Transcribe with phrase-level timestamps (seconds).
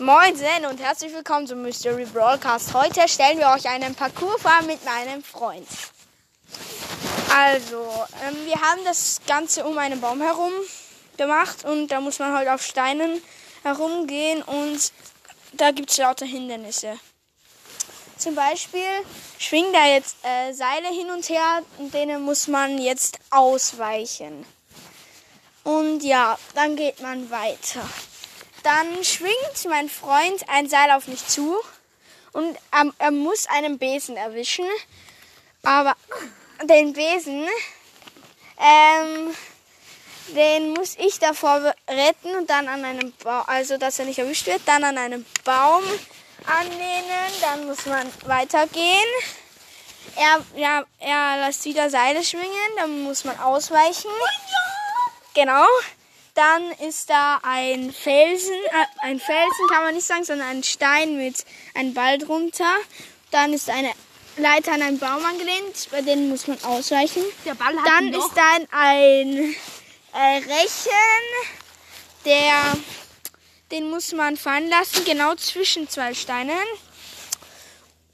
[0.00, 0.32] Moin
[0.70, 2.72] und herzlich willkommen zum Mystery Broadcast.
[2.72, 5.66] Heute stellen wir euch einen Parcours vor mit meinem Freund.
[7.34, 7.84] Also,
[8.24, 10.52] ähm, wir haben das Ganze um einen Baum herum
[11.16, 13.20] gemacht und da muss man halt auf Steinen
[13.64, 14.92] herumgehen und
[15.54, 16.96] da gibt es lauter Hindernisse.
[18.18, 19.04] Zum Beispiel
[19.38, 24.46] schwingen da jetzt äh, Seile hin und her und denen muss man jetzt ausweichen.
[25.64, 27.82] Und ja, dann geht man weiter.
[28.62, 31.56] Dann schwingt mein Freund ein Seil auf mich zu
[32.32, 34.66] und er, er muss einen Besen erwischen.
[35.62, 35.94] Aber
[36.64, 37.46] den Besen,
[38.58, 39.34] ähm,
[40.34, 44.46] den muss ich davor retten und dann an einem Baum, also dass er nicht erwischt
[44.46, 45.82] wird, dann an einem Baum
[46.46, 49.08] anlehnen, dann muss man weitergehen.
[50.16, 54.10] Er, ja, er lässt wieder Seile schwingen, dann muss man ausweichen.
[55.34, 55.66] Genau.
[56.38, 61.16] Dann ist da ein Felsen, äh, ein Felsen kann man nicht sagen, sondern ein Stein
[61.16, 62.76] mit einem Ball drunter.
[63.32, 63.90] Dann ist eine
[64.36, 67.24] Leiter an einen Baum angelehnt, bei denen muss man ausweichen.
[67.44, 69.56] Der Ball hat Dann ist dann ein
[70.14, 70.92] äh, Rechen,
[72.24, 72.76] der,
[73.72, 76.54] den muss man fallen lassen, genau zwischen zwei Steinen.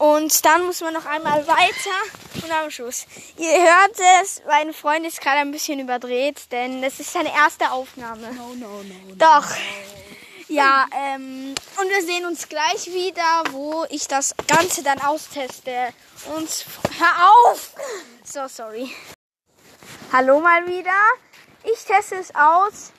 [0.00, 3.04] Und dann muss man noch einmal weiter und am Schluss.
[3.36, 7.70] Ihr hört es, mein Freund ist gerade ein bisschen überdreht, denn das ist seine erste
[7.70, 8.32] Aufnahme.
[8.32, 9.14] No, no, no.
[9.16, 9.44] Doch.
[10.48, 15.92] Ja, ähm, und wir sehen uns gleich wieder, wo ich das Ganze dann austeste.
[16.34, 16.48] Und
[16.98, 17.74] hör auf!
[18.24, 18.90] So, sorry.
[20.14, 20.98] Hallo mal wieder.
[21.62, 22.92] Ich teste es aus.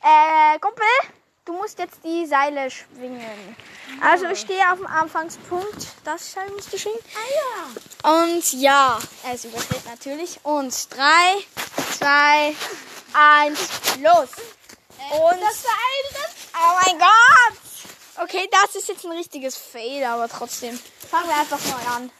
[0.00, 0.86] Äh, Kumpel,
[1.44, 3.56] du musst jetzt die Seile schwingen.
[4.00, 5.86] Also ich stehe auf dem Anfangspunkt.
[6.04, 6.98] Das Seil musst du schwingen.
[7.14, 8.22] Ah ja.
[8.22, 8.98] Und ja,
[9.32, 10.40] es übersteht natürlich.
[10.42, 11.44] Und drei,
[11.98, 12.54] zwei,
[13.12, 13.60] eins,
[14.00, 14.28] los.
[15.10, 16.30] Und Das Seil, das.
[16.54, 17.58] Oh mein Gott!
[18.22, 20.78] Okay, das ist jetzt ein richtiges Fail, aber trotzdem.
[21.10, 22.10] Fangen wir einfach neu an.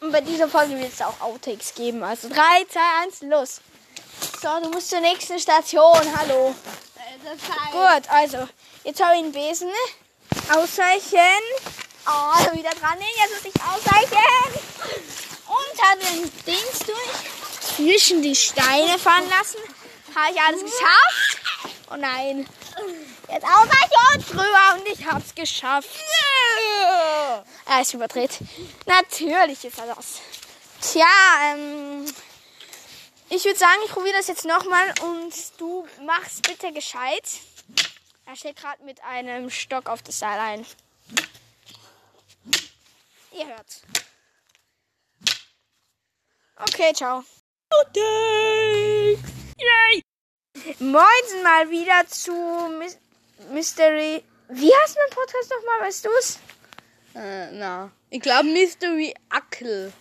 [0.00, 2.02] Und bei dieser Folge wird es auch Outtakes geben.
[2.02, 3.60] Also 3, 2, 1, los.
[4.40, 6.00] So, du musst zur nächsten Station.
[6.16, 6.54] Hallo.
[7.22, 7.70] Seil.
[7.72, 8.48] Gut, also,
[8.84, 9.70] jetzt habe ich einen Besen.
[10.50, 11.42] Ausweichen.
[12.06, 12.98] Oh, wieder dran.
[12.98, 14.16] Nee, jetzt muss ich ausweichen.
[15.46, 17.76] Unter den Dings durch.
[17.76, 19.58] Zwischen die Steine fahren lassen.
[20.14, 21.40] Habe ich alles geschafft?
[21.92, 22.48] Oh nein.
[23.28, 25.88] Jetzt ausweichen und drüber und ich hab's geschafft.
[27.66, 28.38] Er ist überdreht.
[28.86, 30.20] Natürlich ist er das.
[30.80, 31.06] Tja,
[31.52, 32.06] ähm,
[33.30, 37.24] ich würde sagen, ich probiere das jetzt nochmal und du machst bitte gescheit.
[38.26, 40.66] Er steht gerade mit einem Stock auf das Seil ein.
[43.32, 43.82] Ihr hört's.
[46.56, 47.24] Okay, ciao.
[47.94, 49.18] Yay!
[50.80, 52.32] Moin mal wieder zu
[52.78, 52.98] Mis
[53.50, 54.22] Mystery.
[54.48, 56.38] Wie heißt mein Podcast nochmal, weißt du's?
[57.14, 57.90] Äh, na.
[58.10, 59.92] Ich glaube Mystery Ackel.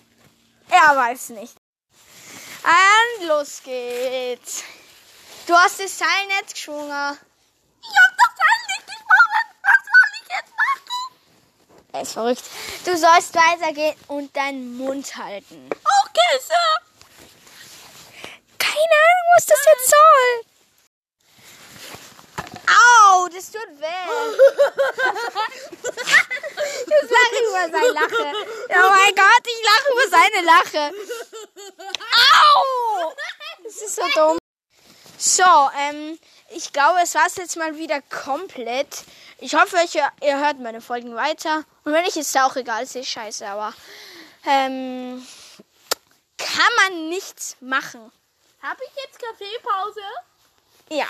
[0.70, 1.59] Er weiß nicht.
[2.64, 4.64] Und los geht's.
[5.48, 7.18] Du hast das Seil nicht geschwungen.
[7.82, 9.44] Ich hab das Seil nicht gesprochen.
[9.64, 11.02] Was soll ich jetzt machen?
[11.94, 12.44] Er ist verrückt.
[12.86, 15.70] Du sollst weitergehen und deinen Mund halten.
[15.72, 16.80] Okay, Sir.
[18.58, 20.44] Keine Ahnung, was das jetzt soll.
[22.70, 23.86] Au, das tut weh.
[26.60, 28.34] Ich lache über seine Lache.
[28.70, 30.92] Oh mein Gott, ich lache über seine Lache.
[32.60, 33.14] Au!
[33.64, 34.38] Das ist so dumm.
[35.18, 35.44] So,
[35.78, 36.18] ähm,
[36.50, 39.04] ich glaube, es war's jetzt mal wieder komplett.
[39.40, 41.64] Ich hoffe, euch, ihr hört meine Folgen weiter.
[41.84, 43.74] Und wenn nicht, ist es auch egal, es ist scheiße, aber
[44.46, 45.26] ähm,
[46.38, 48.12] kann man nichts machen.
[48.62, 50.02] Hab ich jetzt Kaffeepause?
[50.90, 51.08] Ja.